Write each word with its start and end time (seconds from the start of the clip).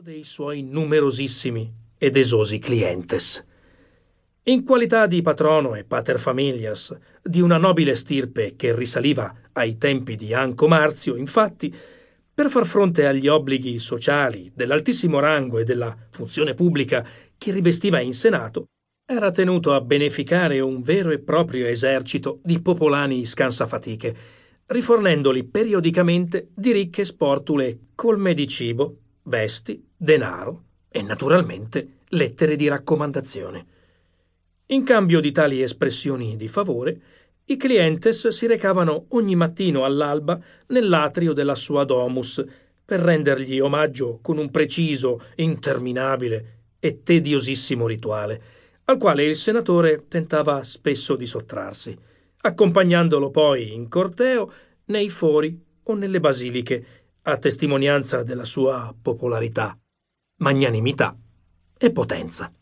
dei 0.00 0.24
suoi 0.24 0.62
numerosissimi 0.62 1.70
ed 1.98 2.16
esosi 2.16 2.58
clientes. 2.58 3.44
In 4.44 4.64
qualità 4.64 5.06
di 5.06 5.20
patrono 5.20 5.74
e 5.74 5.84
pater 5.84 6.18
familias 6.18 6.96
di 7.22 7.42
una 7.42 7.58
nobile 7.58 7.94
stirpe 7.94 8.56
che 8.56 8.74
risaliva 8.74 9.34
ai 9.52 9.76
tempi 9.76 10.14
di 10.16 10.32
Anco 10.32 10.66
Marzio, 10.66 11.14
infatti, 11.14 11.74
per 12.32 12.48
far 12.48 12.64
fronte 12.64 13.06
agli 13.06 13.28
obblighi 13.28 13.78
sociali 13.78 14.50
dell'altissimo 14.54 15.18
rango 15.18 15.58
e 15.58 15.64
della 15.64 15.94
funzione 16.08 16.54
pubblica 16.54 17.06
che 17.36 17.52
rivestiva 17.52 18.00
in 18.00 18.14
Senato, 18.14 18.68
era 19.04 19.30
tenuto 19.30 19.74
a 19.74 19.82
beneficare 19.82 20.58
un 20.60 20.80
vero 20.80 21.10
e 21.10 21.18
proprio 21.18 21.66
esercito 21.66 22.40
di 22.42 22.62
popolani 22.62 23.26
scansafatiche, 23.26 24.16
rifornendoli 24.68 25.44
periodicamente 25.44 26.48
di 26.54 26.72
ricche 26.72 27.04
sportule 27.04 27.88
colme 27.94 28.32
di 28.32 28.48
cibo, 28.48 29.01
vesti, 29.24 29.84
denaro 29.96 30.62
e 30.88 31.02
naturalmente 31.02 31.98
lettere 32.08 32.56
di 32.56 32.68
raccomandazione. 32.68 33.66
In 34.66 34.84
cambio 34.84 35.20
di 35.20 35.32
tali 35.32 35.62
espressioni 35.62 36.36
di 36.36 36.48
favore, 36.48 37.00
i 37.46 37.56
clientes 37.56 38.28
si 38.28 38.46
recavano 38.46 39.06
ogni 39.08 39.34
mattino 39.34 39.84
all'alba 39.84 40.40
nell'atrio 40.68 41.32
della 41.32 41.54
sua 41.54 41.84
domus 41.84 42.44
per 42.84 43.00
rendergli 43.00 43.58
omaggio 43.58 44.18
con 44.22 44.38
un 44.38 44.50
preciso, 44.50 45.22
interminabile 45.36 46.58
e 46.78 47.02
tediosissimo 47.02 47.86
rituale, 47.86 48.42
al 48.84 48.98
quale 48.98 49.24
il 49.24 49.36
senatore 49.36 50.06
tentava 50.08 50.62
spesso 50.62 51.16
di 51.16 51.26
sottrarsi, 51.26 51.96
accompagnandolo 52.42 53.30
poi 53.30 53.72
in 53.72 53.88
corteo 53.88 54.52
nei 54.86 55.08
fori 55.08 55.58
o 55.84 55.94
nelle 55.94 56.20
basiliche, 56.20 56.84
a 57.22 57.36
testimonianza 57.38 58.22
della 58.24 58.44
sua 58.44 58.94
popolarità, 59.00 59.78
magnanimità 60.38 61.16
e 61.78 61.92
potenza. 61.92 62.52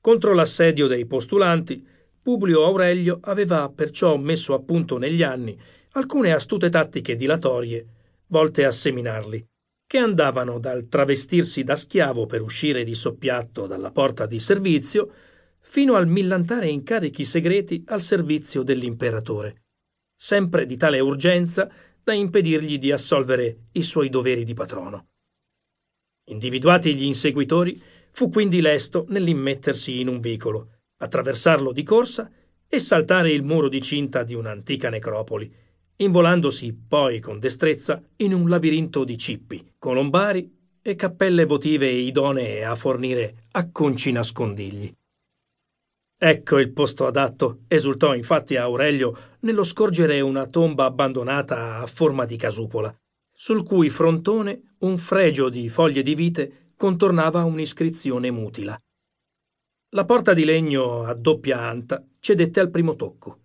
Contro 0.00 0.34
l'assedio 0.34 0.86
dei 0.86 1.06
postulanti, 1.06 1.86
Publio 2.20 2.64
Aurelio 2.64 3.18
aveva 3.22 3.70
perciò 3.70 4.16
messo 4.16 4.54
a 4.54 4.60
punto 4.60 4.98
negli 4.98 5.22
anni 5.22 5.58
alcune 5.92 6.32
astute 6.32 6.68
tattiche 6.68 7.16
dilatorie 7.16 7.86
volte 8.26 8.64
a 8.64 8.70
seminarli, 8.70 9.46
che 9.86 9.98
andavano 9.98 10.58
dal 10.58 10.88
travestirsi 10.88 11.62
da 11.62 11.76
schiavo 11.76 12.26
per 12.26 12.42
uscire 12.42 12.84
di 12.84 12.94
soppiatto 12.94 13.66
dalla 13.66 13.90
porta 13.90 14.26
di 14.26 14.40
servizio 14.40 15.10
fino 15.60 15.94
al 15.94 16.06
millantare 16.06 16.68
incarichi 16.68 17.24
segreti 17.24 17.84
al 17.86 18.02
servizio 18.02 18.62
dell'imperatore, 18.62 19.62
sempre 20.14 20.66
di 20.66 20.76
tale 20.76 21.00
urgenza 21.00 21.70
da 22.04 22.12
impedirgli 22.12 22.78
di 22.78 22.92
assolvere 22.92 23.68
i 23.72 23.82
suoi 23.82 24.10
doveri 24.10 24.44
di 24.44 24.54
patrono. 24.54 25.08
Individuati 26.26 26.94
gli 26.94 27.04
inseguitori, 27.04 27.82
Fu 28.16 28.28
quindi 28.30 28.60
lesto 28.60 29.06
nell'immettersi 29.08 29.98
in 29.98 30.06
un 30.06 30.20
vicolo, 30.20 30.68
attraversarlo 30.98 31.72
di 31.72 31.82
corsa 31.82 32.30
e 32.68 32.78
saltare 32.78 33.32
il 33.32 33.42
muro 33.42 33.68
di 33.68 33.82
cinta 33.82 34.22
di 34.22 34.34
un'antica 34.34 34.88
necropoli, 34.88 35.52
involandosi 35.96 36.72
poi 36.86 37.18
con 37.18 37.40
destrezza 37.40 38.00
in 38.18 38.32
un 38.32 38.48
labirinto 38.48 39.02
di 39.02 39.18
cippi, 39.18 39.72
colombari 39.76 40.48
e 40.80 40.94
cappelle 40.94 41.44
votive 41.44 41.90
idonee 41.90 42.64
a 42.64 42.76
fornire 42.76 43.46
acconci 43.50 44.12
nascondigli. 44.12 44.92
Ecco 46.16 46.58
il 46.58 46.72
posto 46.72 47.06
adatto, 47.06 47.62
esultò 47.68 48.14
infatti 48.14 48.56
Aurelio 48.56 49.16
nello 49.40 49.64
scorgere 49.64 50.20
una 50.20 50.46
tomba 50.46 50.84
abbandonata 50.84 51.78
a 51.78 51.86
forma 51.86 52.24
di 52.24 52.36
casupola, 52.36 52.94
sul 53.32 53.64
cui 53.64 53.90
frontone 53.90 54.76
un 54.78 54.96
fregio 54.96 55.48
di 55.48 55.68
foglie 55.68 56.02
di 56.02 56.14
vite 56.14 56.72
contornava 56.76 57.44
un'iscrizione 57.44 58.30
mutila. 58.30 58.78
La 59.90 60.04
porta 60.04 60.34
di 60.34 60.44
legno 60.44 61.04
a 61.04 61.14
doppia 61.14 61.60
anta 61.60 62.04
cedette 62.20 62.60
al 62.60 62.70
primo 62.70 62.94
tocco. 62.94 63.40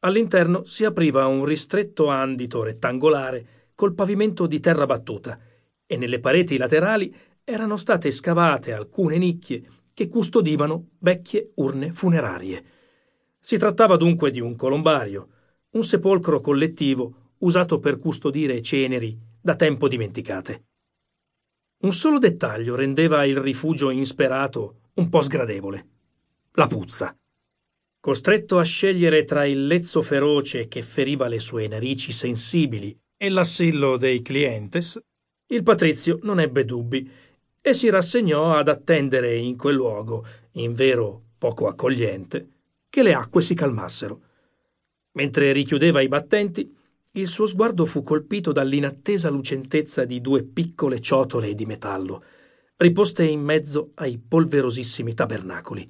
All'interno 0.00 0.64
si 0.64 0.84
apriva 0.84 1.26
un 1.26 1.44
ristretto 1.44 2.08
andito 2.08 2.62
rettangolare 2.62 3.70
col 3.74 3.94
pavimento 3.94 4.46
di 4.46 4.60
terra 4.60 4.86
battuta 4.86 5.38
e 5.86 5.96
nelle 5.96 6.20
pareti 6.20 6.56
laterali 6.56 7.14
erano 7.44 7.76
state 7.76 8.10
scavate 8.10 8.72
alcune 8.72 9.18
nicchie 9.18 9.62
che 9.94 10.08
custodivano 10.08 10.90
vecchie 10.98 11.52
urne 11.56 11.92
funerarie. 11.92 12.64
Si 13.38 13.56
trattava 13.56 13.96
dunque 13.96 14.30
di 14.30 14.40
un 14.40 14.56
colombario, 14.56 15.28
un 15.70 15.84
sepolcro 15.84 16.40
collettivo 16.40 17.34
usato 17.38 17.78
per 17.80 17.98
custodire 17.98 18.62
ceneri 18.62 19.18
da 19.40 19.56
tempo 19.56 19.88
dimenticate. 19.88 20.64
Un 21.82 21.92
solo 21.92 22.18
dettaglio 22.18 22.76
rendeva 22.76 23.24
il 23.24 23.36
rifugio 23.36 23.90
insperato 23.90 24.90
un 24.94 25.08
po' 25.08 25.20
sgradevole. 25.20 25.88
La 26.52 26.66
puzza. 26.66 27.16
Costretto 27.98 28.58
a 28.58 28.62
scegliere 28.62 29.24
tra 29.24 29.44
il 29.44 29.66
lezzo 29.66 30.02
feroce 30.02 30.68
che 30.68 30.82
feriva 30.82 31.26
le 31.26 31.40
sue 31.40 31.66
narici 31.66 32.12
sensibili 32.12 32.96
e 33.16 33.28
l'assillo 33.28 33.96
dei 33.96 34.22
clientes, 34.22 35.00
il 35.46 35.62
patrizio 35.62 36.18
non 36.22 36.40
ebbe 36.40 36.64
dubbi 36.64 37.10
e 37.62 37.72
si 37.72 37.88
rassegnò 37.88 38.56
ad 38.56 38.66
attendere 38.66 39.36
in 39.36 39.56
quel 39.56 39.76
luogo, 39.76 40.26
in 40.52 40.74
vero 40.74 41.22
poco 41.38 41.68
accogliente, 41.68 42.48
che 42.90 43.02
le 43.02 43.14
acque 43.14 43.40
si 43.40 43.54
calmassero. 43.54 44.20
Mentre 45.12 45.52
richiudeva 45.52 46.00
i 46.00 46.08
battenti, 46.08 46.74
il 47.12 47.28
suo 47.28 47.46
sguardo 47.46 47.86
fu 47.86 48.02
colpito 48.02 48.50
dall'inattesa 48.50 49.30
lucentezza 49.30 50.04
di 50.04 50.20
due 50.20 50.42
piccole 50.42 51.00
ciotole 51.00 51.54
di 51.54 51.64
metallo, 51.64 52.24
riposte 52.76 53.24
in 53.24 53.40
mezzo 53.40 53.92
ai 53.94 54.18
polverosissimi 54.18 55.14
tabernacoli. 55.14 55.88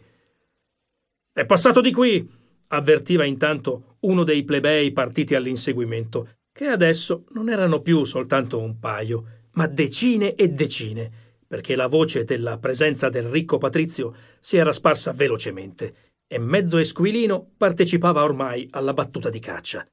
È 1.32 1.46
passato 1.46 1.80
di 1.80 1.90
qui! 1.90 2.40
avvertiva 2.68 3.24
intanto 3.24 3.96
uno 4.00 4.24
dei 4.24 4.44
plebei 4.44 4.92
partiti 4.92 5.34
all'inseguimento, 5.34 6.36
che 6.52 6.66
adesso 6.66 7.24
non 7.30 7.48
erano 7.48 7.80
più 7.80 8.04
soltanto 8.04 8.58
un 8.58 8.78
paio, 8.78 9.24
ma 9.52 9.66
decine 9.66 10.34
e 10.34 10.48
decine, 10.48 11.31
perché 11.52 11.76
la 11.76 11.86
voce 11.86 12.24
della 12.24 12.56
presenza 12.56 13.10
del 13.10 13.24
ricco 13.24 13.58
patrizio 13.58 14.14
si 14.40 14.56
era 14.56 14.72
sparsa 14.72 15.12
velocemente 15.12 15.94
e 16.26 16.38
mezzo 16.38 16.78
esquilino 16.78 17.46
partecipava 17.58 18.22
ormai 18.22 18.66
alla 18.70 18.94
battuta 18.94 19.28
di 19.28 19.38
caccia. 19.38 19.86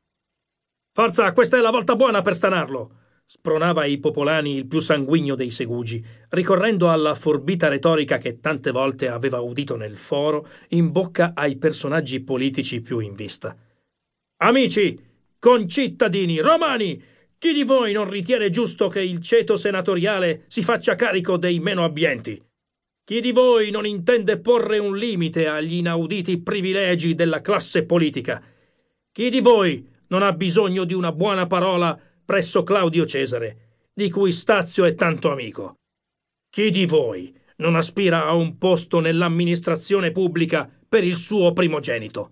Forza, 0.93 1.33
questa 1.33 1.57
è 1.57 1.59
la 1.59 1.69
volta 1.69 1.97
buona 1.97 2.21
per 2.21 2.33
stanarlo! 2.33 2.91
spronava 3.25 3.83
i 3.83 3.97
popolani 3.97 4.55
il 4.55 4.67
più 4.67 4.79
sanguigno 4.79 5.35
dei 5.35 5.51
segugi, 5.51 6.01
ricorrendo 6.29 6.89
alla 6.89 7.13
forbita 7.13 7.67
retorica 7.67 8.19
che 8.19 8.39
tante 8.39 8.71
volte 8.71 9.09
aveva 9.09 9.41
udito 9.41 9.75
nel 9.75 9.97
foro 9.97 10.47
in 10.69 10.93
bocca 10.93 11.33
ai 11.35 11.57
personaggi 11.57 12.21
politici 12.21 12.79
più 12.79 12.99
in 12.99 13.15
vista. 13.15 13.53
Amici, 14.37 14.97
concittadini, 15.37 16.39
romani, 16.39 17.03
chi 17.39 17.53
di 17.53 17.63
voi 17.63 17.93
non 17.93 18.09
ritiene 18.09 18.49
giusto 18.49 18.89
che 18.89 19.01
il 19.01 19.21
ceto 19.21 19.55
senatoriale 19.55 20.43
si 20.47 20.61
faccia 20.61 20.95
carico 20.95 21.37
dei 21.37 21.61
meno 21.61 21.85
abbienti? 21.85 22.37
Chi 23.05 23.21
di 23.21 23.31
voi 23.31 23.71
non 23.71 23.85
intende 23.85 24.39
porre 24.39 24.77
un 24.77 24.97
limite 24.97 25.47
agli 25.47 25.75
inauditi 25.75 26.41
privilegi 26.41 27.15
della 27.15 27.39
classe 27.39 27.85
politica? 27.85 28.43
Chi 29.13 29.29
di 29.29 29.39
voi 29.39 29.89
non 30.07 30.21
ha 30.21 30.33
bisogno 30.33 30.83
di 30.83 30.93
una 30.93 31.13
buona 31.13 31.47
parola 31.47 31.97
presso 32.25 32.63
Claudio 32.63 33.05
Cesare, 33.05 33.85
di 33.93 34.09
cui 34.09 34.33
Stazio 34.33 34.83
è 34.83 34.93
tanto 34.93 35.31
amico. 35.31 35.75
Chi 36.49 36.69
di 36.71 36.85
voi 36.85 37.33
non 37.59 37.77
aspira 37.77 38.25
a 38.25 38.33
un 38.33 38.57
posto 38.57 38.99
nell'amministrazione 38.99 40.11
pubblica 40.11 40.69
per 40.89 41.05
il 41.05 41.15
suo 41.15 41.53
primogenito? 41.53 42.31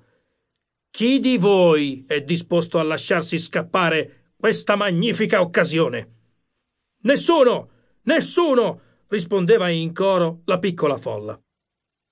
Chi 0.91 1.21
di 1.21 1.37
voi 1.37 2.03
è 2.05 2.23
disposto 2.23 2.77
a 2.77 2.83
lasciarsi 2.83 3.37
scappare 3.37 4.26
questa 4.37 4.75
magnifica 4.75 5.41
occasione? 5.41 6.11
Nessuno! 7.01 7.69
Nessuno! 8.03 8.81
rispondeva 9.07 9.69
in 9.69 9.93
coro 9.93 10.41
la 10.45 10.59
piccola 10.59 10.97
folla. 10.97 11.39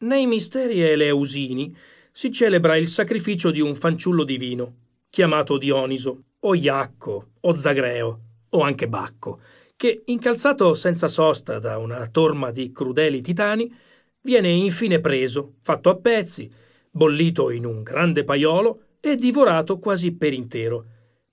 Nei 0.06 0.25
misteri 0.25 0.81
eleusini 0.81 1.75
si 2.12 2.31
celebra 2.31 2.77
il 2.77 2.88
sacrificio 2.88 3.51
di 3.51 3.62
un 3.62 3.75
fanciullo 3.75 4.24
divino, 4.24 4.75
chiamato 5.10 5.57
Dioniso, 5.57 6.24
o 6.39 6.56
Iacco, 6.56 7.31
o 7.42 7.56
Zagreo, 7.56 8.19
o 8.50 8.62
anche 8.62 8.88
Bacco, 8.88 9.42
che, 9.75 10.01
incalzato 10.06 10.74
senza 10.74 11.07
sosta 11.07 11.60
da 11.60 11.78
una 11.78 12.07
torma 12.07 12.51
di 12.51 12.71
crudeli 12.71 13.21
titani, 13.21 13.74
viene 14.21 14.50
infine 14.50 15.00
preso, 15.00 15.56
fatto 15.62 15.89
a 15.89 15.95
pezzi, 15.95 16.51
bollito 16.89 17.51
in 17.51 17.66
un 17.66 17.83
grande 17.83 18.24
paiolo 18.24 18.81
e 19.00 19.16
divorato 19.16 19.78
quasi 19.78 20.13
per 20.13 20.33
intero, 20.33 20.86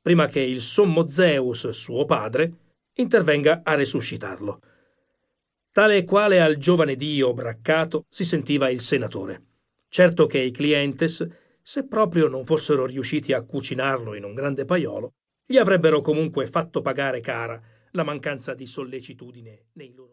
prima 0.03 0.27
che 0.27 0.41
il 0.41 0.61
sommo 0.61 1.07
Zeus, 1.07 1.69
suo 1.71 2.05
padre, 2.05 2.53
intervenga 2.95 3.63
a 3.65 3.75
resuscitarlo. 3.75 4.61
Tale 5.71 5.97
e 5.97 6.05
quale 6.05 6.43
al 6.43 6.57
giovane 6.57 6.97
dio 6.97 7.33
braccato 7.33 8.05
si 8.11 8.25
sentiva 8.25 8.69
il 8.69 8.81
senatore. 8.81 9.43
Certo 9.89 10.27
che 10.27 10.39
i 10.39 10.51
clientes 10.51 11.27
se 11.63 11.87
proprio 11.87 12.27
non 12.27 12.45
fossero 12.45 12.85
riusciti 12.87 13.33
a 13.33 13.43
cucinarlo 13.43 14.15
in 14.15 14.25
un 14.25 14.35
grande 14.35 14.65
paiolo, 14.65 15.15
gli 15.47 15.57
avrebbero 15.57 16.01
comunque 16.01 16.47
fatto 16.47 16.81
pagare 16.81 17.21
cara 17.21 17.61
la 17.93 18.03
mancanza 18.03 18.55
di 18.55 18.67
sollecitudine 18.67 19.67
nei 19.75 19.93
loro 19.95 20.11